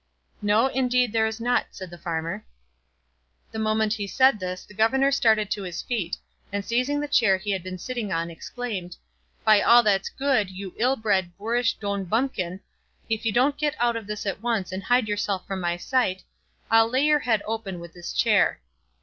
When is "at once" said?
14.25-14.71